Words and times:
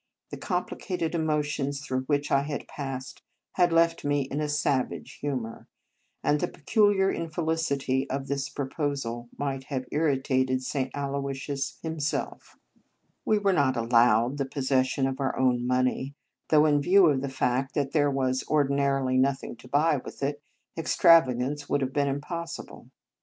The 0.31 0.37
complicated 0.37 1.13
emotions 1.13 1.79
through 1.81 2.05
which 2.05 2.31
I 2.31 2.41
had 2.41 2.67
passed 2.67 3.21
had 3.51 3.71
left 3.71 4.03
me 4.03 4.21
in 4.23 4.41
a 4.41 4.49
savage 4.49 5.19
humour; 5.21 5.67
and 6.23 6.39
the 6.39 6.47
peculiar 6.47 7.11
infelicity 7.11 8.09
of 8.09 8.27
this 8.27 8.49
proposal 8.49 9.29
might 9.37 9.65
have 9.65 9.85
irritated 9.91 10.63
St. 10.63 10.89
Aloysius 10.95 11.77
him 11.83 11.99
self. 11.99 12.57
We 13.25 13.37
were 13.37 13.53
not 13.53 13.77
allowed 13.77 14.39
the 14.39 14.45
posses 14.45 14.87
sion 14.87 15.05
of 15.05 15.19
our 15.19 15.37
own 15.37 15.67
money, 15.67 16.15
though 16.49 16.65
in 16.65 16.81
view 16.81 17.05
of 17.05 17.21
the 17.21 17.29
fact 17.29 17.75
that 17.75 17.91
there 17.91 18.09
was 18.09 18.43
ordinarily 18.47 19.17
nothing 19.19 19.55
to 19.57 19.67
buy 19.67 19.97
with 19.97 20.23
it, 20.23 20.41
extravagance 20.75 21.69
would 21.69 21.81
have 21.81 21.93
been 21.93 22.07
impossible. 22.07 22.87